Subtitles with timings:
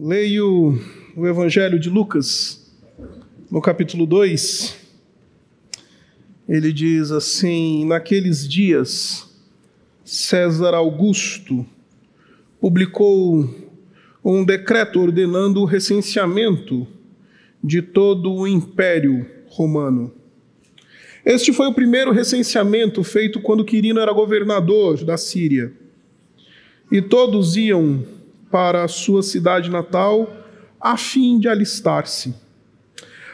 [0.00, 0.80] Leio
[1.16, 2.72] o Evangelho de Lucas,
[3.50, 4.76] no capítulo 2.
[6.48, 9.28] Ele diz assim: Naqueles dias,
[10.04, 11.66] César Augusto
[12.60, 13.52] publicou
[14.24, 16.86] um decreto ordenando o recenseamento
[17.62, 20.14] de todo o Império Romano.
[21.26, 25.72] Este foi o primeiro recenseamento feito quando Quirino era governador da Síria.
[26.88, 28.04] E todos iam
[28.50, 30.30] para a sua cidade natal
[30.80, 32.34] a fim de alistar-se.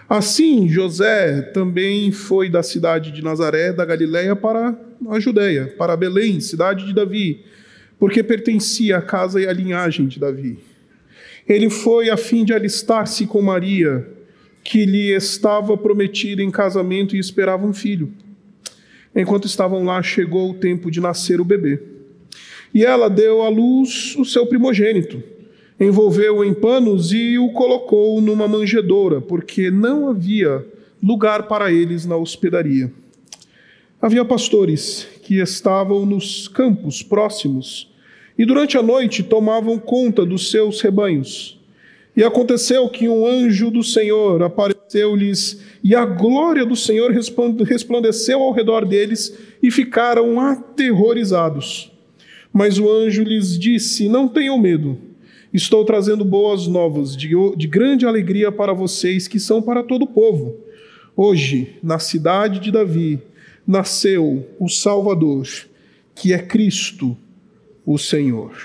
[0.09, 6.41] Assim, José também foi da cidade de Nazaré, da Galiléia, para a Judéia, para Belém,
[6.41, 7.45] cidade de Davi,
[7.99, 10.59] porque pertencia à casa e à linhagem de Davi.
[11.49, 14.07] Ele foi a fim de alistar-se com Maria,
[14.63, 18.13] que lhe estava prometida em casamento e esperava um filho.
[19.15, 21.81] Enquanto estavam lá, chegou o tempo de nascer o bebê.
[22.75, 25.23] E ela deu à luz o seu primogênito,
[25.79, 30.67] envolveu-o em panos e o colocou numa manjedoura, porque não havia
[31.03, 32.93] lugar para eles na hospedaria.
[34.03, 37.91] Havia pastores que estavam nos campos próximos
[38.37, 41.59] e durante a noite tomavam conta dos seus rebanhos.
[42.17, 48.53] E aconteceu que um anjo do Senhor apareceu-lhes, e a glória do Senhor resplandeceu ao
[48.53, 51.94] redor deles, e ficaram aterrorizados.
[52.55, 54.97] Mas o anjo lhes disse: Não tenham medo,
[55.53, 60.07] estou trazendo boas novas de, de grande alegria para vocês, que são para todo o
[60.07, 60.57] povo.
[61.17, 63.21] Hoje, na cidade de Davi,
[63.67, 65.49] nasceu o Salvador,
[66.15, 67.17] que é Cristo,
[67.85, 68.57] o Senhor.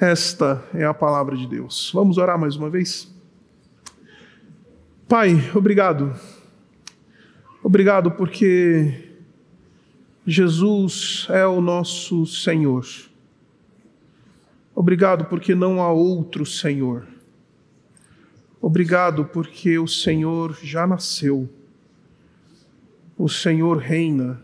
[0.00, 1.90] Esta é a palavra de Deus.
[1.92, 3.12] Vamos orar mais uma vez?
[5.06, 6.14] Pai, obrigado.
[7.62, 9.07] Obrigado porque
[10.30, 12.84] Jesus é o nosso Senhor.
[14.74, 17.08] Obrigado porque não há outro Senhor.
[18.60, 21.48] Obrigado porque o Senhor já nasceu.
[23.16, 24.38] O Senhor reina.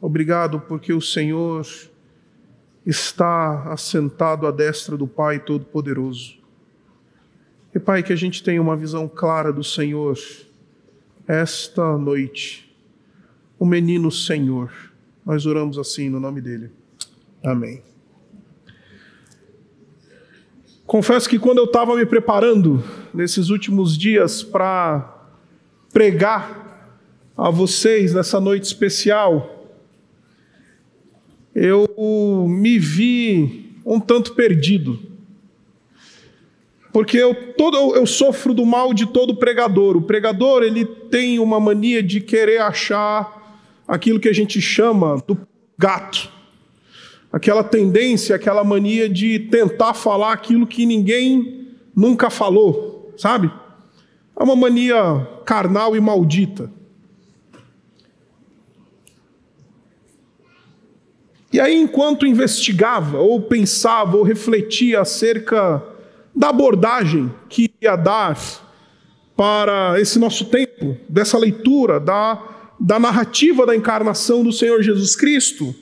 [0.00, 1.66] Obrigado porque o Senhor
[2.86, 6.38] está assentado à destra do Pai Todo-Poderoso.
[7.74, 10.16] E Pai, que a gente tenha uma visão clara do Senhor
[11.26, 12.72] esta noite.
[13.58, 14.89] O menino Senhor
[15.30, 16.72] nós oramos assim no nome dele.
[17.44, 17.80] Amém.
[20.84, 22.82] Confesso que quando eu estava me preparando
[23.14, 25.28] nesses últimos dias para
[25.92, 26.98] pregar
[27.36, 29.68] a vocês nessa noite especial,
[31.54, 31.86] eu
[32.48, 34.98] me vi um tanto perdido.
[36.92, 39.96] Porque eu, todo, eu sofro do mal de todo pregador.
[39.96, 43.39] O pregador ele tem uma mania de querer achar
[43.90, 45.36] aquilo que a gente chama do
[45.76, 46.30] gato.
[47.32, 53.50] Aquela tendência, aquela mania de tentar falar aquilo que ninguém nunca falou, sabe?
[54.38, 56.70] É uma mania carnal e maldita.
[61.52, 65.82] E aí, enquanto investigava, ou pensava, ou refletia acerca
[66.32, 68.38] da abordagem que ia dar
[69.36, 72.49] para esse nosso tempo, dessa leitura, da
[72.80, 75.74] da narrativa da encarnação do Senhor Jesus Cristo,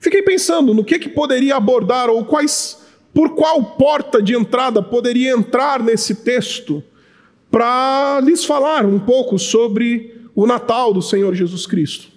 [0.00, 2.78] fiquei pensando no que, que poderia abordar ou quais,
[3.12, 6.82] por qual porta de entrada poderia entrar nesse texto
[7.50, 12.08] para lhes falar um pouco sobre o Natal do Senhor Jesus Cristo.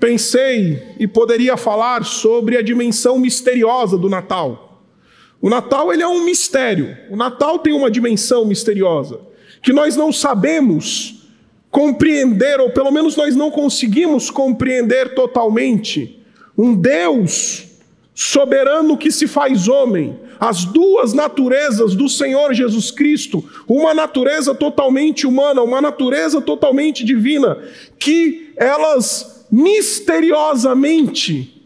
[0.00, 4.82] Pensei e poderia falar sobre a dimensão misteriosa do Natal.
[5.40, 6.96] O Natal ele é um mistério.
[7.10, 9.20] O Natal tem uma dimensão misteriosa
[9.62, 11.23] que nós não sabemos
[11.74, 16.24] compreender, ou pelo menos nós não conseguimos compreender totalmente,
[16.56, 17.64] um Deus
[18.14, 25.26] soberano que se faz homem, as duas naturezas do Senhor Jesus Cristo, uma natureza totalmente
[25.26, 27.58] humana, uma natureza totalmente divina,
[27.98, 31.60] que elas misteriosamente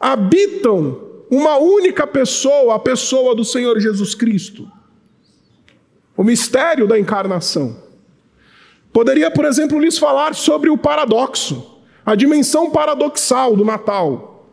[0.00, 1.00] habitam
[1.30, 4.68] uma única pessoa, a pessoa do Senhor Jesus Cristo.
[6.16, 7.83] O mistério da encarnação.
[8.94, 14.48] Poderia, por exemplo, lhes falar sobre o paradoxo, a dimensão paradoxal do Natal.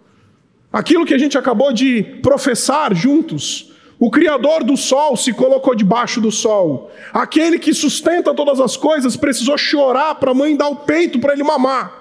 [0.73, 3.71] Aquilo que a gente acabou de professar juntos.
[3.99, 6.89] O Criador do sol se colocou debaixo do sol.
[7.13, 11.33] Aquele que sustenta todas as coisas precisou chorar para a mãe dar o peito para
[11.33, 11.93] ele mamar.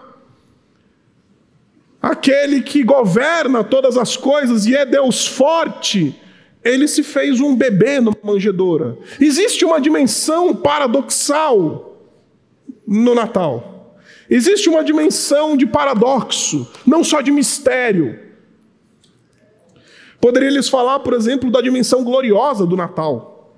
[2.00, 6.18] Aquele que governa todas as coisas e é Deus forte,
[6.64, 8.96] ele se fez um bebê numa manjedoura.
[9.20, 11.89] Existe uma dimensão paradoxal
[12.90, 13.94] no Natal.
[14.28, 18.18] Existe uma dimensão de paradoxo, não só de mistério.
[20.20, 23.56] Poderia lhes falar, por exemplo, da dimensão gloriosa do Natal.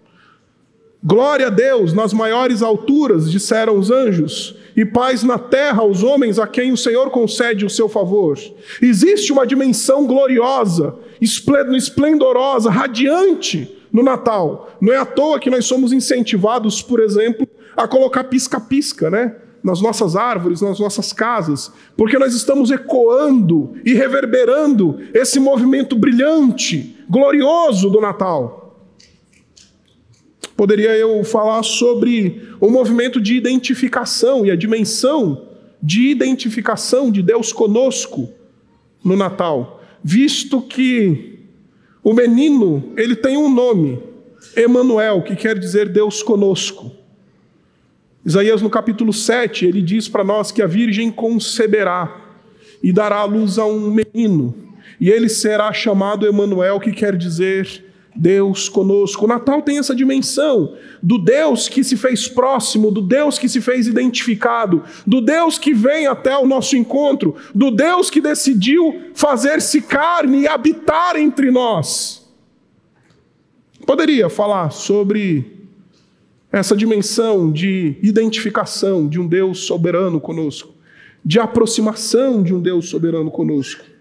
[1.02, 6.38] Glória a Deus nas maiores alturas, disseram os anjos, e paz na terra aos homens
[6.38, 8.38] a quem o Senhor concede o seu favor.
[8.80, 14.70] Existe uma dimensão gloriosa, esplendorosa, radiante no Natal.
[14.80, 17.46] Não é à toa que nós somos incentivados, por exemplo,
[17.76, 19.36] a colocar pisca-pisca, né?
[19.62, 26.96] nas nossas árvores, nas nossas casas, porque nós estamos ecoando e reverberando esse movimento brilhante,
[27.08, 28.62] glorioso do Natal.
[30.56, 35.48] Poderia eu falar sobre o movimento de identificação e a dimensão
[35.82, 38.28] de identificação de Deus conosco
[39.04, 41.31] no Natal, visto que
[42.02, 44.02] o menino, ele tem um nome,
[44.56, 46.90] Emanuel, que quer dizer Deus conosco.
[48.24, 52.20] Isaías no capítulo 7, ele diz para nós que a virgem conceberá
[52.82, 54.54] e dará à luz a um menino,
[55.00, 59.24] e ele será chamado Emanuel, que quer dizer Deus conosco.
[59.24, 63.60] O Natal tem essa dimensão do Deus que se fez próximo, do Deus que se
[63.60, 69.80] fez identificado, do Deus que vem até o nosso encontro, do Deus que decidiu fazer-se
[69.82, 72.30] carne e habitar entre nós.
[73.86, 75.62] Poderia falar sobre
[76.52, 80.74] essa dimensão de identificação de um Deus soberano conosco,
[81.24, 83.91] de aproximação de um Deus soberano conosco.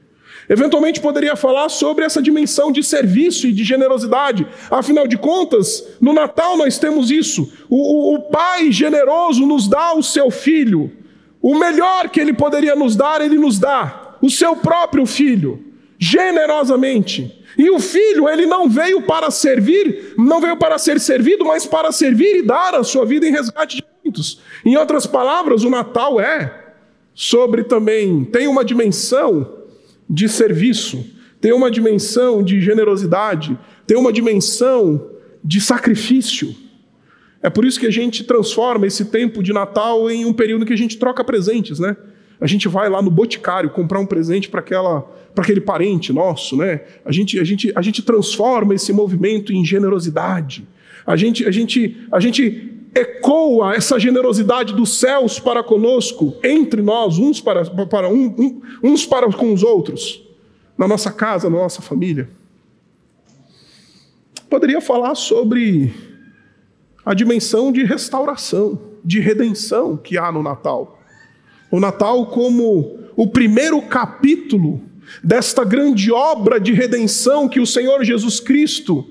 [0.50, 4.48] Eventualmente poderia falar sobre essa dimensão de serviço e de generosidade.
[4.70, 7.52] Afinal de contas, no Natal nós temos isso.
[7.70, 10.92] O, o, o, Pai generoso nos dá o seu filho.
[11.42, 14.18] O melhor que ele poderia nos dar, ele nos dá.
[14.22, 15.64] O seu próprio filho,
[15.98, 17.40] generosamente.
[17.58, 21.92] E o filho, ele não veio para servir, não veio para ser servido, mas para
[21.92, 24.40] servir e dar a sua vida em resgate de muitos.
[24.66, 26.60] Em outras palavras, o Natal é
[27.14, 29.61] sobre também, tem uma dimensão
[30.12, 31.06] de serviço,
[31.40, 35.10] tem uma dimensão de generosidade, tem uma dimensão
[35.42, 36.54] de sacrifício.
[37.42, 40.74] É por isso que a gente transforma esse tempo de Natal em um período que
[40.74, 41.96] a gente troca presentes, né?
[42.42, 45.02] A gente vai lá no boticário comprar um presente para aquela
[45.34, 46.82] para aquele parente nosso, né?
[47.06, 50.68] A gente, a gente, a gente transforma esse movimento em generosidade.
[51.08, 57.18] A gente, a gente, a gente ecoa essa generosidade dos céus para conosco, entre nós,
[57.18, 60.24] uns para, para um, um, uns para com os outros,
[60.78, 62.30] na nossa casa, na nossa família.
[64.50, 65.94] Poderia falar sobre
[67.06, 71.00] a dimensão de restauração, de redenção que há no Natal.
[71.72, 74.82] O Natal como o primeiro capítulo
[75.24, 79.08] desta grande obra de redenção que o Senhor Jesus Cristo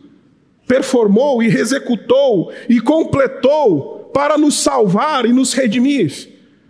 [0.70, 6.28] performou e executou e completou para nos salvar e nos redimir.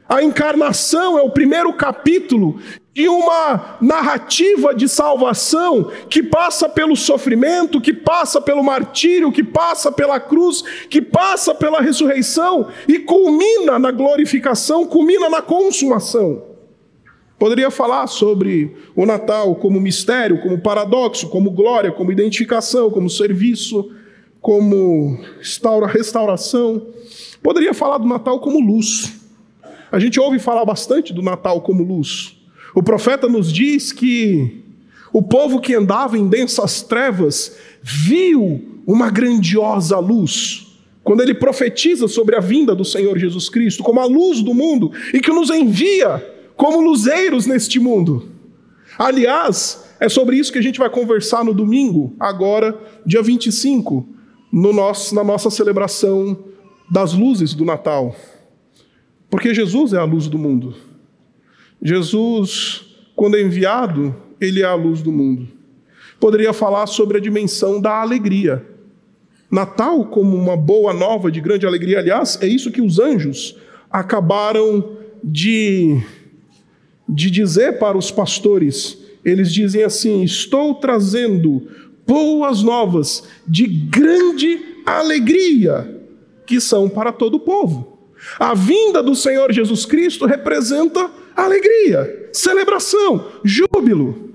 [0.09, 2.59] A encarnação é o primeiro capítulo
[2.95, 9.93] de uma narrativa de salvação que passa pelo sofrimento, que passa pelo martírio, que passa
[9.93, 16.50] pela cruz, que passa pela ressurreição e culmina na glorificação, culmina na consumação.
[17.41, 23.91] Poderia falar sobre o Natal como mistério, como paradoxo, como glória, como identificação, como serviço,
[24.43, 25.19] como
[25.89, 26.87] restauração.
[27.43, 29.19] Poderia falar do Natal como luz.
[29.91, 32.37] A gente ouve falar bastante do Natal como luz.
[32.75, 34.63] O profeta nos diz que
[35.11, 40.77] o povo que andava em densas trevas viu uma grandiosa luz.
[41.03, 44.93] Quando ele profetiza sobre a vinda do Senhor Jesus Cristo como a luz do mundo
[45.15, 48.29] e que nos envia como luzeiros neste mundo.
[48.99, 54.07] Aliás, é sobre isso que a gente vai conversar no domingo, agora, dia 25,
[54.53, 56.37] no nosso, na nossa celebração
[56.91, 58.15] das luzes do Natal.
[59.31, 60.75] Porque Jesus é a luz do mundo.
[61.81, 65.49] Jesus, quando é enviado, ele é a luz do mundo.
[66.21, 68.63] Poderia falar sobre a dimensão da alegria.
[69.51, 73.57] Natal, como uma boa nova de grande alegria, aliás, é isso que os anjos
[73.91, 76.03] acabaram de
[77.13, 81.69] de dizer para os pastores, eles dizem assim: Estou trazendo
[82.07, 86.03] boas novas de grande alegria,
[86.47, 87.99] que são para todo o povo.
[88.39, 94.30] A vinda do Senhor Jesus Cristo representa alegria, celebração, júbilo.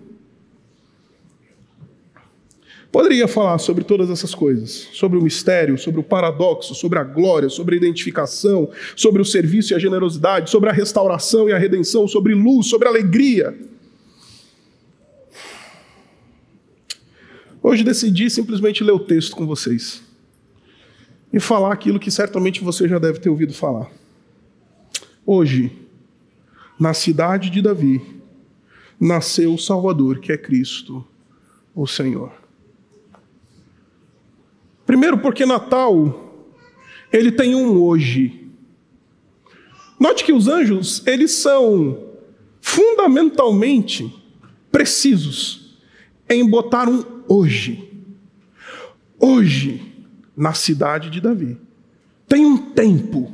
[2.95, 7.49] Poderia falar sobre todas essas coisas, sobre o mistério, sobre o paradoxo, sobre a glória,
[7.49, 12.07] sobre a identificação, sobre o serviço e a generosidade, sobre a restauração e a redenção,
[12.07, 13.53] sobre luz, sobre alegria.
[17.61, 20.01] Hoje decidi simplesmente ler o texto com vocês
[21.33, 23.91] e falar aquilo que certamente você já deve ter ouvido falar.
[25.25, 25.69] Hoje,
[26.79, 28.01] na cidade de Davi,
[28.97, 31.05] nasceu o Salvador, que é Cristo,
[31.75, 32.44] o Senhor.
[34.85, 36.47] Primeiro, porque Natal,
[37.11, 38.49] ele tem um hoje.
[39.99, 42.11] Note que os anjos, eles são
[42.61, 44.13] fundamentalmente
[44.71, 45.79] precisos
[46.29, 47.91] em botar um hoje.
[49.19, 49.81] Hoje,
[50.35, 51.57] na cidade de Davi.
[52.27, 53.31] Tem um tempo.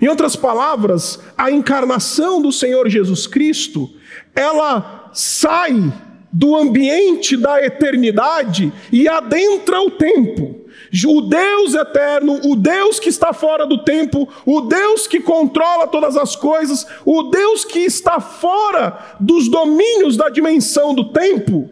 [0.00, 3.90] Em outras palavras, a encarnação do Senhor Jesus Cristo,
[4.34, 5.92] ela sai
[6.32, 10.58] do ambiente da eternidade e adentra o tempo.
[11.06, 16.16] O Deus eterno, o Deus que está fora do tempo, o Deus que controla todas
[16.16, 21.68] as coisas, o Deus que está fora dos domínios da dimensão do tempo,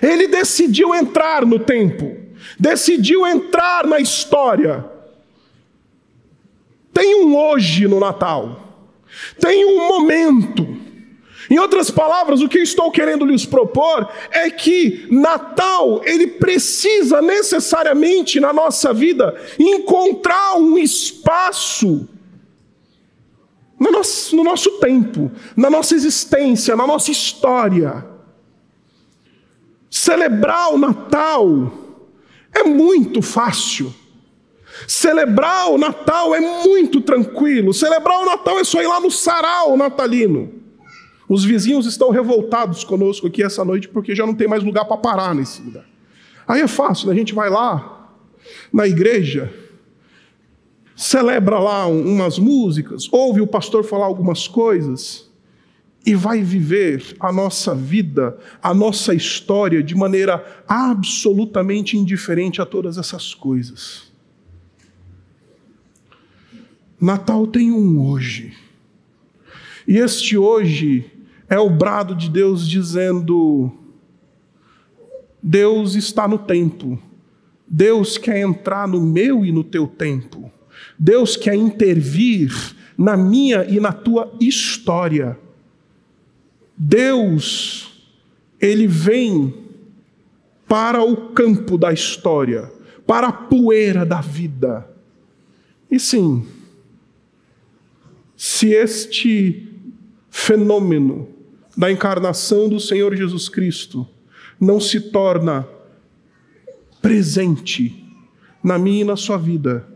[0.00, 2.16] ele decidiu entrar no tempo,
[2.58, 4.84] decidiu entrar na história.
[6.92, 8.74] Tem um hoje no Natal,
[9.38, 10.89] tem um momento
[11.48, 17.22] em outras palavras, o que eu estou querendo lhes propor é que Natal, ele precisa
[17.22, 22.08] necessariamente na nossa vida encontrar um espaço
[23.78, 28.04] no nosso, no nosso tempo, na nossa existência, na nossa história.
[29.88, 31.72] Celebrar o Natal
[32.52, 33.94] é muito fácil.
[34.86, 37.72] Celebrar o Natal é muito tranquilo.
[37.72, 40.59] Celebrar o Natal é só ir lá no sarau natalino.
[41.30, 44.96] Os vizinhos estão revoltados conosco aqui essa noite porque já não tem mais lugar para
[44.96, 45.84] parar nesse lugar.
[46.44, 47.12] Aí é fácil, né?
[47.12, 48.18] a gente vai lá
[48.72, 49.54] na igreja,
[50.96, 55.30] celebra lá umas músicas, ouve o pastor falar algumas coisas
[56.04, 62.98] e vai viver a nossa vida, a nossa história de maneira absolutamente indiferente a todas
[62.98, 64.10] essas coisas.
[67.00, 68.52] Natal tem um hoje.
[69.86, 71.19] E este hoje
[71.50, 73.72] é o brado de Deus dizendo:
[75.42, 76.96] Deus está no tempo.
[77.66, 80.50] Deus quer entrar no meu e no teu tempo.
[80.96, 82.52] Deus quer intervir
[82.96, 85.36] na minha e na tua história.
[86.76, 88.04] Deus,
[88.60, 89.52] ele vem
[90.68, 92.72] para o campo da história,
[93.06, 94.88] para a poeira da vida.
[95.90, 96.46] E sim,
[98.36, 99.68] se este
[100.30, 101.39] fenômeno
[101.76, 104.06] da encarnação do Senhor Jesus Cristo
[104.60, 105.66] não se torna
[107.00, 108.04] presente
[108.62, 109.88] na minha e na sua vida,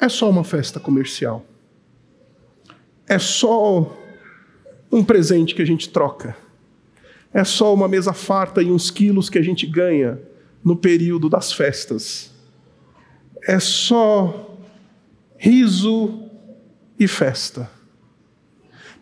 [0.00, 1.44] é só uma festa comercial.
[3.06, 3.96] É só
[4.90, 6.36] um presente que a gente troca.
[7.32, 10.20] É só uma mesa farta e uns quilos que a gente ganha
[10.64, 12.32] no período das festas.
[13.46, 14.58] É só
[15.36, 16.24] riso
[16.98, 17.70] e festa.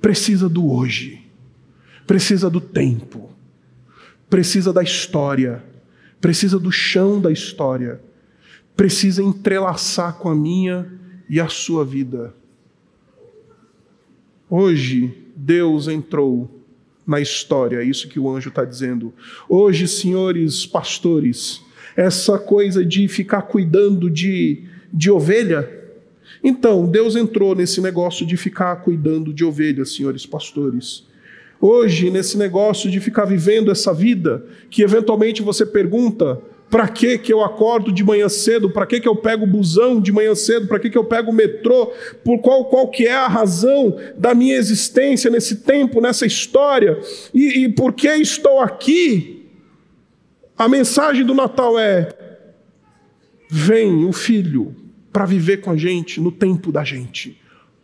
[0.00, 1.27] Precisa do hoje
[2.08, 3.28] precisa do tempo,
[4.30, 5.62] precisa da história,
[6.18, 8.00] precisa do chão da história,
[8.74, 10.90] precisa entrelaçar com a minha
[11.28, 12.34] e a sua vida.
[14.48, 16.50] Hoje, Deus entrou
[17.06, 19.12] na história, é isso que o anjo está dizendo.
[19.46, 21.60] Hoje, senhores pastores,
[21.94, 25.76] essa coisa de ficar cuidando de, de ovelha,
[26.42, 31.06] então, Deus entrou nesse negócio de ficar cuidando de ovelhas, senhores pastores.
[31.60, 37.32] Hoje, nesse negócio de ficar vivendo essa vida, que eventualmente você pergunta: para que que
[37.32, 38.70] eu acordo de manhã cedo?
[38.70, 40.68] Para que que eu pego o busão de manhã cedo?
[40.68, 41.86] Para que que eu pego o metrô?
[42.24, 47.00] Por qual qual que é a razão da minha existência nesse tempo, nessa história?
[47.34, 49.46] E, e por que estou aqui?
[50.56, 52.08] A mensagem do Natal é:
[53.50, 54.76] vem o Filho
[55.12, 57.40] para viver com a gente no tempo da gente.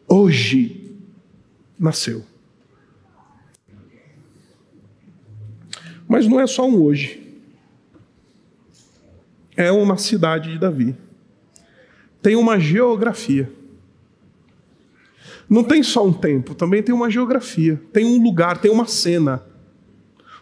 [0.07, 0.93] Hoje
[1.78, 2.23] nasceu.
[6.09, 7.21] Mas não é só um hoje.
[9.57, 10.97] É uma cidade de Davi.
[12.21, 13.51] Tem uma geografia.
[15.49, 19.45] Não tem só um tempo, também tem uma geografia, tem um lugar, tem uma cena.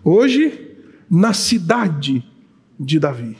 [0.04, 0.76] Hoje,
[1.10, 2.24] na cidade
[2.78, 3.36] de Davi.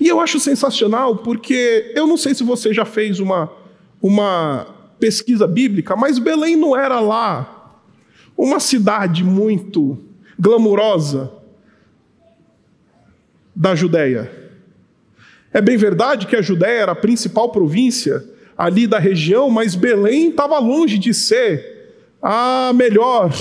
[0.00, 3.52] E eu acho sensacional porque eu não sei se você já fez uma,
[4.02, 4.66] uma
[4.98, 7.57] pesquisa bíblica, mas Belém não era lá
[8.38, 9.98] uma cidade muito
[10.38, 11.32] glamurosa
[13.54, 14.30] da Judéia.
[15.52, 18.24] É bem verdade que a Judéia era a principal província
[18.56, 23.32] ali da região, mas Belém estava longe de ser a melhor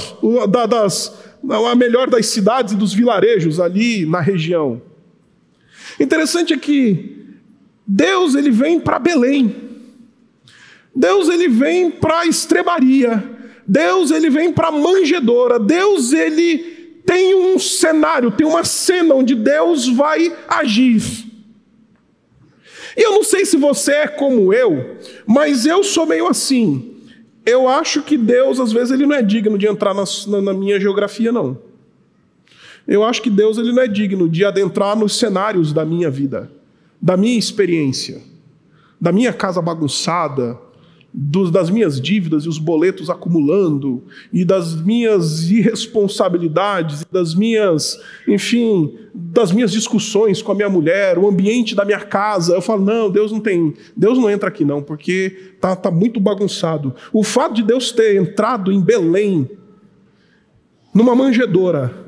[0.67, 1.15] das,
[1.47, 4.81] a melhor das cidades e dos vilarejos ali na região.
[5.99, 7.35] Interessante é que
[7.85, 9.55] Deus ele vem para Belém.
[10.95, 13.36] Deus ele vem para a estrebaria.
[13.67, 15.59] Deus ele vem para a manjedoura.
[15.59, 21.27] Deus ele tem um cenário, tem uma cena onde Deus vai agir.
[22.95, 26.95] E eu não sei se você é como eu, mas eu sou meio assim.
[27.45, 30.03] Eu acho que Deus, às vezes, ele não é digno de entrar na,
[30.41, 31.57] na minha geografia, não.
[32.87, 36.51] Eu acho que Deus ele não é digno de adentrar nos cenários da minha vida,
[37.01, 38.21] da minha experiência,
[38.99, 40.57] da minha casa bagunçada,
[41.13, 48.93] dos, das minhas dívidas e os boletos acumulando, e das minhas irresponsabilidades, das minhas, enfim,
[49.13, 52.53] das minhas discussões com a minha mulher, o ambiente da minha casa.
[52.53, 56.19] Eu falo, não, Deus não tem, Deus não entra aqui não, porque tá, tá muito
[56.19, 56.93] bagunçado.
[57.11, 59.49] O fato de Deus ter entrado em Belém,
[60.93, 62.05] numa manjedoura,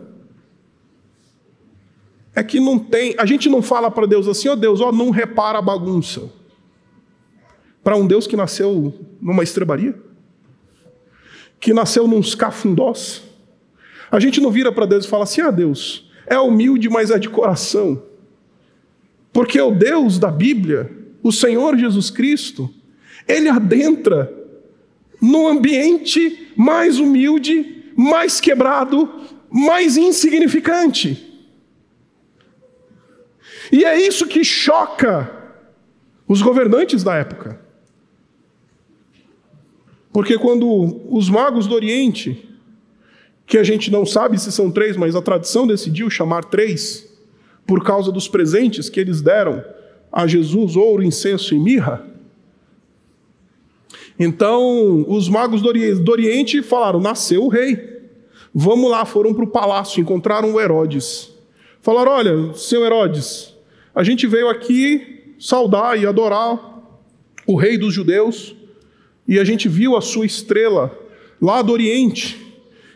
[2.36, 4.90] é que não tem, a gente não fala para Deus assim, ó oh, Deus, ó,
[4.90, 6.39] oh, não repara a bagunça
[7.84, 9.96] para um Deus que nasceu numa estrebaria?
[11.60, 13.24] Que nasceu num cafundós?
[14.12, 17.20] A gente não vira para Deus e fala assim: ah, Deus, é humilde, mas é
[17.20, 18.04] de coração.
[19.32, 22.74] Porque o Deus da Bíblia, o Senhor Jesus Cristo,
[23.28, 24.34] ele adentra
[25.22, 29.10] no ambiente mais humilde, mais quebrado,
[29.52, 31.28] mais insignificante.
[33.72, 35.32] E é isso que choca
[36.28, 37.60] os governantes da época.
[40.12, 42.48] Porque quando os magos do Oriente,
[43.46, 47.08] que a gente não sabe se são três, mas a tradição decidiu chamar três,
[47.66, 49.64] por causa dos presentes que eles deram
[50.12, 52.06] a Jesus, ouro, incenso e mirra.
[54.20, 58.00] Então, os magos do Oriente falaram: nasceu o rei.
[58.54, 61.32] Vamos lá, foram para o palácio, encontraram o Herodes.
[61.82, 63.56] Falaram: olha, seu Herodes,
[63.94, 66.84] a gente veio aqui saudar e adorar
[67.48, 68.56] o rei dos judeus
[69.30, 70.92] e a gente viu a sua estrela
[71.40, 72.52] lá do Oriente.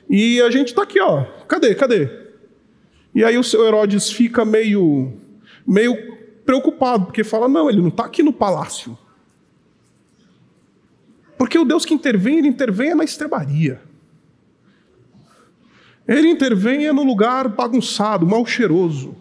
[0.09, 1.25] E a gente está aqui, ó.
[1.47, 1.75] Cadê?
[1.75, 2.09] Cadê?
[3.13, 5.13] E aí o seu Herodes fica meio,
[5.65, 5.95] meio
[6.43, 8.97] preocupado, porque fala: não, ele não está aqui no palácio.
[11.37, 13.79] Porque o Deus que intervém, ele intervém na estrebaria.
[16.07, 19.15] Ele intervém no lugar bagunçado, mal cheiroso.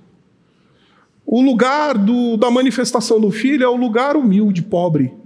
[1.27, 5.21] O lugar do, da manifestação do filho é o lugar humilde, pobre.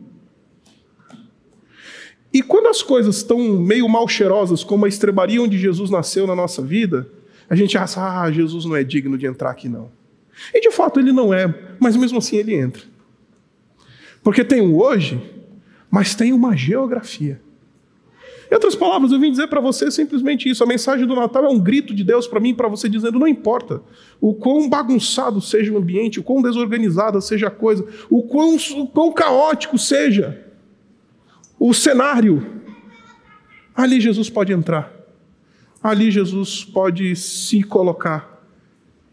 [2.37, 6.37] E quando as coisas estão meio mal cheirosas, como a estrebaria onde Jesus nasceu na
[6.37, 7.09] nossa vida,
[7.49, 9.90] a gente acha, ah, Jesus não é digno de entrar aqui, não.
[10.53, 12.83] E de fato ele não é, mas mesmo assim ele entra.
[14.22, 15.18] Porque tem um hoje,
[15.90, 17.40] mas tem uma geografia.
[18.51, 20.62] Em outras palavras, eu vim dizer para você simplesmente isso.
[20.62, 23.18] A mensagem do Natal é um grito de Deus para mim e para você, dizendo:
[23.18, 23.81] não importa
[24.20, 28.87] o quão bagunçado seja o ambiente, o quão desorganizada seja a coisa, o quão, o
[28.88, 30.45] quão caótico seja,
[31.59, 32.62] o cenário,
[33.75, 34.92] ali Jesus pode entrar.
[35.83, 38.42] Ali Jesus pode se colocar.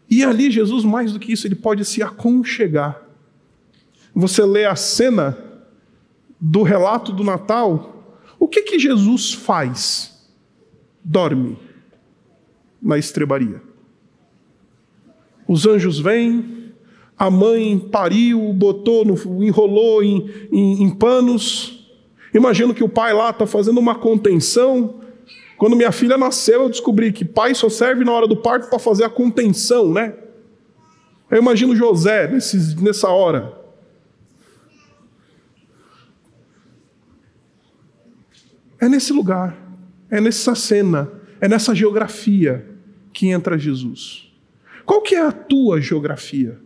[0.09, 3.01] E ali Jesus, mais do que isso, ele pode se aconchegar.
[4.13, 5.37] Você lê a cena
[6.39, 10.29] do relato do Natal, o que que Jesus faz?
[11.03, 11.57] Dorme
[12.81, 13.61] na estrebaria.
[15.47, 16.73] Os anjos vêm,
[17.17, 21.72] a mãe pariu, botou, no, enrolou em, em, em panos,
[22.33, 25.01] Imagino que o pai lá está fazendo uma contenção.
[25.57, 28.79] Quando minha filha nasceu, eu descobri que pai só serve na hora do parto para
[28.79, 30.15] fazer a contenção, né?
[31.29, 32.27] Eu imagino José
[32.81, 33.61] nessa hora.
[38.79, 39.55] É nesse lugar,
[40.09, 42.67] é nessa cena, é nessa geografia
[43.13, 44.29] que entra Jesus.
[44.85, 46.59] Qual que é a tua geografia?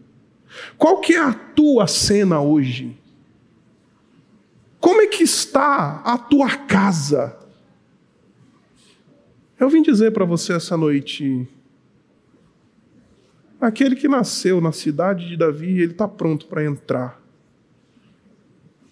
[0.77, 2.97] Qual que é a tua cena hoje?
[4.87, 7.37] Como é que está a tua casa?
[9.59, 11.45] Eu vim dizer para você essa noite:
[13.59, 17.21] aquele que nasceu na cidade de Davi, ele está pronto para entrar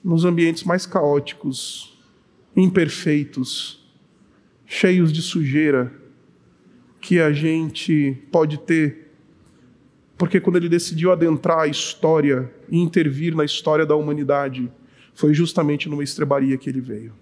[0.03, 1.97] nos ambientes mais caóticos,
[2.57, 3.89] imperfeitos,
[4.65, 5.93] cheios de sujeira
[6.99, 9.13] que a gente pode ter.
[10.17, 14.69] Porque quando ele decidiu adentrar a história e intervir na história da humanidade,
[15.15, 17.13] foi justamente numa estrebaria que ele veio.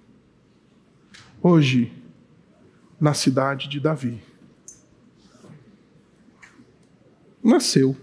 [1.42, 1.94] Hoje,
[3.00, 4.22] na cidade de Davi,
[7.44, 7.96] nasceu.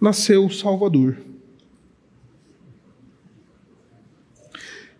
[0.00, 1.18] Nasceu o Salvador.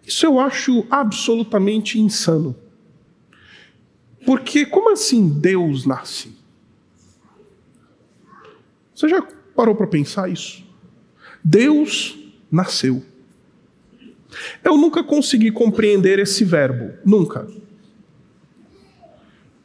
[0.05, 2.57] Isso eu acho absolutamente insano.
[4.27, 6.37] Porque como assim Deus nasce?
[8.95, 9.23] Você já
[9.55, 10.65] parou para pensar isso?
[11.43, 12.19] Deus
[12.51, 13.12] nasceu.
[14.65, 17.47] Eu nunca consegui compreender esse verbo, nunca.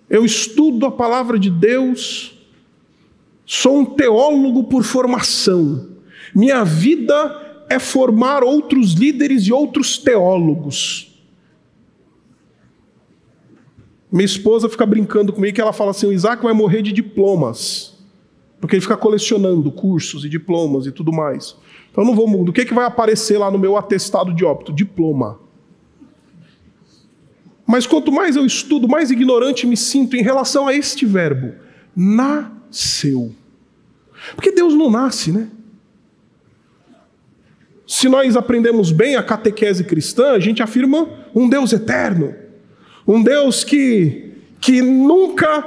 [0.10, 2.38] eu estudo a palavra de Deus,
[3.46, 5.90] sou um teólogo por formação.
[6.34, 11.08] Minha vida é formar outros líderes e outros teólogos.
[14.12, 17.98] Minha esposa fica brincando comigo que ela fala assim: o Isaac vai morrer de diplomas,
[18.60, 21.56] porque ele fica colecionando cursos e diplomas e tudo mais.
[21.98, 22.44] Então eu não vou.
[22.44, 24.72] Do que, que vai aparecer lá no meu atestado de óbito?
[24.72, 25.40] Diploma.
[27.66, 31.56] Mas quanto mais eu estudo, mais ignorante me sinto em relação a este verbo:
[31.96, 33.34] nasceu.
[34.36, 35.50] Porque Deus não nasce, né?
[37.88, 42.36] Se nós aprendemos bem a catequese cristã, a gente afirma um Deus eterno,
[43.08, 45.66] um Deus que, que nunca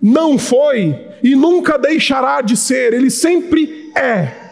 [0.00, 4.43] não foi e nunca deixará de ser, ele sempre é.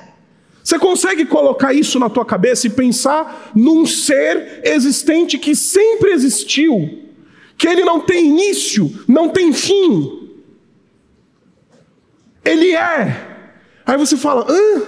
[0.62, 7.08] Você consegue colocar isso na tua cabeça e pensar num ser existente que sempre existiu,
[7.58, 10.30] que ele não tem início, não tem fim.
[12.44, 13.50] Ele é.
[13.84, 14.82] Aí você fala, hã?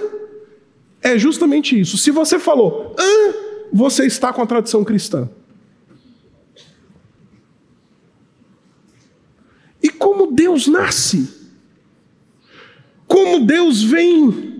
[1.01, 1.97] É justamente isso.
[1.97, 3.33] Se você falou, hã?
[3.73, 5.29] Você está com a tradição cristã.
[9.83, 11.29] E como Deus nasce?
[13.07, 14.54] Como Deus vem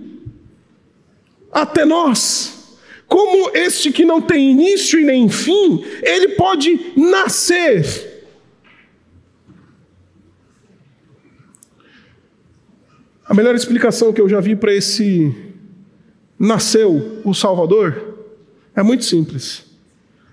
[1.56, 2.78] até nós.
[3.08, 8.24] Como este que não tem início e nem fim, ele pode nascer.
[13.24, 15.34] A melhor explicação que eu já vi para esse
[16.38, 18.18] nasceu o Salvador
[18.74, 19.64] é muito simples.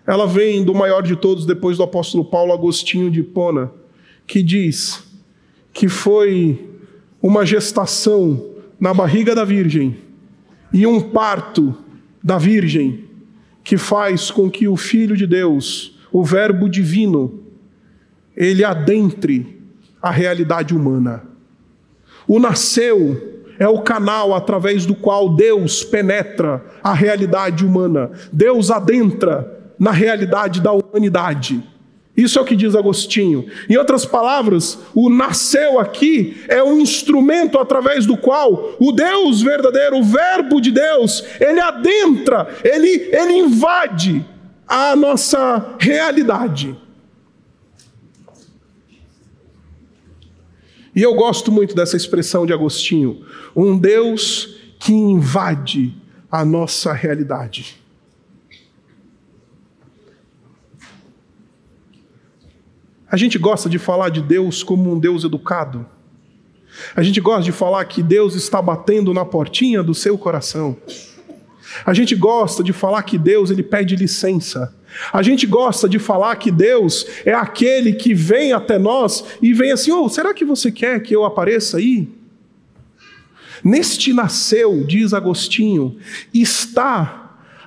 [0.05, 3.71] Ela vem do maior de todos, depois do apóstolo Paulo Agostinho de Hipona,
[4.27, 5.01] que diz
[5.71, 6.67] que foi
[7.21, 10.03] uma gestação na barriga da Virgem
[10.73, 11.77] e um parto
[12.21, 13.05] da Virgem
[13.63, 17.41] que faz com que o Filho de Deus, o Verbo divino,
[18.35, 19.61] ele adentre
[20.01, 21.23] a realidade humana.
[22.27, 28.11] O nasceu é o canal através do qual Deus penetra a realidade humana.
[28.31, 31.63] Deus adentra na realidade da humanidade.
[32.15, 33.47] Isso é o que diz Agostinho.
[33.67, 39.97] Em outras palavras, o nasceu aqui é um instrumento através do qual o Deus verdadeiro,
[39.97, 44.23] o Verbo de Deus, ele adentra, ele, ele invade
[44.67, 46.75] a nossa realidade.
[50.95, 55.95] E eu gosto muito dessa expressão de Agostinho, um Deus que invade
[56.29, 57.82] a nossa realidade.
[63.13, 65.85] A gente gosta de falar de Deus como um Deus educado.
[66.95, 70.75] A gente gosta de falar que Deus está batendo na portinha do seu coração.
[71.85, 74.75] A gente gosta de falar que Deus ele pede licença.
[75.13, 79.71] A gente gosta de falar que Deus é aquele que vem até nós e vem
[79.71, 82.09] assim: oh, será que você quer que eu apareça aí?
[83.63, 85.97] Neste nasceu, diz Agostinho,
[86.33, 87.22] está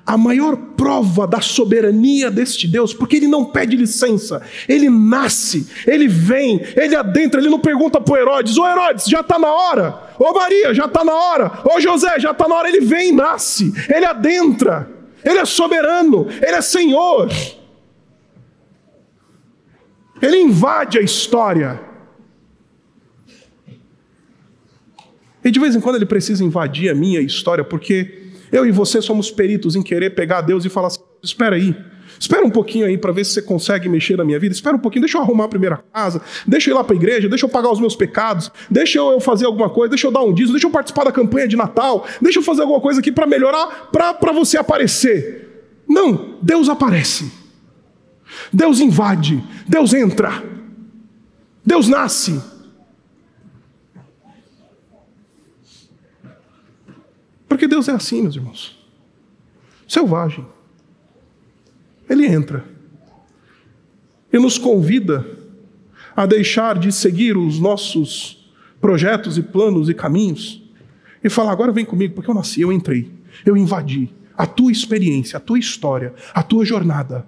[0.07, 6.07] a maior prova da soberania deste Deus, porque ele não pede licença, ele nasce, ele
[6.07, 10.33] vem, ele adentra, ele não pergunta para Herodes: Ô Herodes, já está na hora, ô
[10.33, 13.73] Maria, já está na hora, ô José, já está na hora, ele vem e nasce,
[13.92, 14.88] ele adentra,
[15.25, 17.29] ele é soberano, ele é Senhor,
[20.23, 21.85] ele invade a história.
[25.45, 29.02] E de vez em quando ele precisa invadir a minha história, porque eu e você
[29.02, 31.76] somos peritos em querer pegar Deus e falar assim: espera aí,
[32.18, 34.78] espera um pouquinho aí para ver se você consegue mexer na minha vida, espera um
[34.78, 37.44] pouquinho, deixa eu arrumar a primeira casa, deixa eu ir lá para a igreja, deixa
[37.44, 40.52] eu pagar os meus pecados, deixa eu fazer alguma coisa, deixa eu dar um dízimo,
[40.52, 43.90] deixa eu participar da campanha de Natal, deixa eu fazer alguma coisa aqui para melhorar,
[43.92, 45.82] para você aparecer.
[45.88, 47.30] Não, Deus aparece,
[48.52, 50.42] Deus invade, Deus entra,
[51.64, 52.56] Deus nasce.
[57.57, 58.79] Porque Deus é assim, meus irmãos.
[59.88, 60.47] Selvagem.
[62.07, 62.62] Ele entra
[64.31, 65.27] e nos convida
[66.14, 68.47] a deixar de seguir os nossos
[68.79, 70.71] projetos e planos e caminhos
[71.25, 73.11] e falar: agora vem comigo, porque eu nasci, eu entrei,
[73.47, 77.27] eu invadi a tua experiência, a tua história, a tua jornada.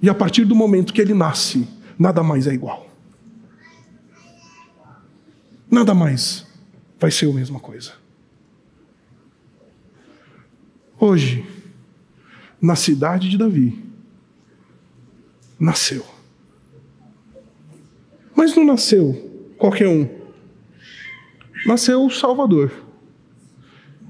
[0.00, 1.66] E a partir do momento que ele nasce,
[1.98, 2.86] nada mais é igual.
[5.68, 6.51] Nada mais
[7.02, 7.94] vai ser a mesma coisa.
[11.00, 11.44] Hoje,
[12.60, 13.76] na cidade de Davi,
[15.58, 16.06] nasceu.
[18.36, 20.08] Mas não nasceu qualquer um.
[21.66, 22.70] Nasceu o Salvador.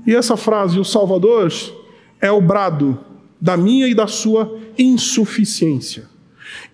[0.07, 1.50] E essa frase, o Salvador,
[2.20, 3.02] é o brado
[3.40, 6.11] da minha e da sua insuficiência.